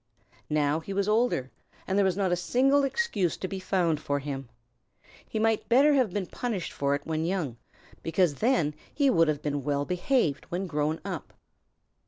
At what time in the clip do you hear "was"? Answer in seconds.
0.93-1.07, 2.03-2.17